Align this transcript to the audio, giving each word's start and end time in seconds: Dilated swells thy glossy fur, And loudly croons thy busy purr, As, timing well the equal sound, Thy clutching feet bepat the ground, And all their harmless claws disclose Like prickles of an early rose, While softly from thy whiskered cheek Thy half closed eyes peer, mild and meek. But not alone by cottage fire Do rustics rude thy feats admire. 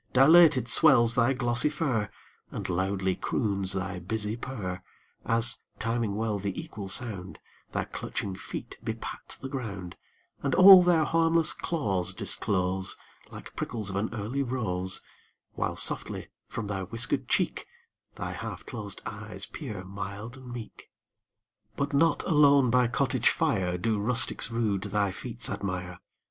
Dilated 0.13 0.67
swells 0.67 1.13
thy 1.13 1.33
glossy 1.33 1.69
fur, 1.69 2.09
And 2.49 2.67
loudly 2.67 3.15
croons 3.15 3.73
thy 3.73 3.99
busy 3.99 4.35
purr, 4.35 4.81
As, 5.27 5.59
timing 5.77 6.15
well 6.15 6.39
the 6.39 6.59
equal 6.59 6.87
sound, 6.89 7.37
Thy 7.71 7.83
clutching 7.83 8.33
feet 8.35 8.79
bepat 8.83 9.37
the 9.41 9.47
ground, 9.47 9.95
And 10.41 10.55
all 10.55 10.81
their 10.81 11.03
harmless 11.05 11.53
claws 11.53 12.15
disclose 12.15 12.97
Like 13.29 13.55
prickles 13.55 13.91
of 13.91 13.95
an 13.95 14.09
early 14.11 14.41
rose, 14.41 15.03
While 15.53 15.75
softly 15.75 16.29
from 16.47 16.65
thy 16.65 16.81
whiskered 16.81 17.27
cheek 17.27 17.67
Thy 18.15 18.31
half 18.31 18.65
closed 18.65 19.03
eyes 19.05 19.45
peer, 19.45 19.83
mild 19.83 20.35
and 20.35 20.51
meek. 20.51 20.89
But 21.75 21.93
not 21.93 22.23
alone 22.23 22.71
by 22.71 22.87
cottage 22.87 23.29
fire 23.29 23.77
Do 23.77 23.99
rustics 23.99 24.49
rude 24.49 24.81
thy 24.85 25.11
feats 25.11 25.47
admire. 25.47 25.99